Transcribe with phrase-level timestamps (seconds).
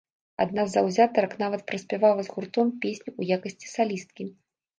[0.43, 4.23] Адна з заўзятарак нават праспявала з гуртом песню ў якасці салісткі.